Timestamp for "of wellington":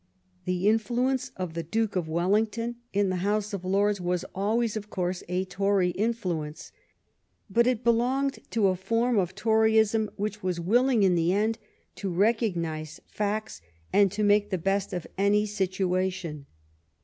1.95-2.77